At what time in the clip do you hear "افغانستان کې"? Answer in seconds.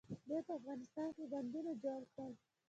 0.59-1.23